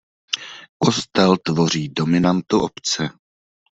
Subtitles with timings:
[0.77, 3.09] Kostel tvoří dominantu obce.